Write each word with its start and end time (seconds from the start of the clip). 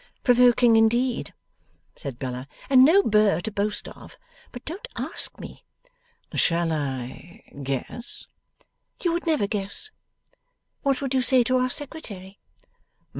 'Provoking 0.23 0.77
indeed,' 0.77 1.31
said 1.95 2.17
Bella, 2.17 2.47
'and 2.71 2.83
no 2.83 3.03
burr 3.03 3.39
to 3.41 3.51
boast 3.51 3.87
of! 3.89 4.17
But 4.51 4.65
don't 4.65 4.87
ask 4.95 5.39
me.' 5.39 5.63
'Shall 6.33 6.71
I 6.71 7.43
guess?' 7.61 8.25
'You 9.03 9.13
would 9.13 9.27
never 9.27 9.45
guess. 9.45 9.91
What 10.81 11.03
would 11.03 11.13
you 11.13 11.21
say 11.21 11.43
to 11.43 11.57
our 11.57 11.69
Secretary? 11.69 12.39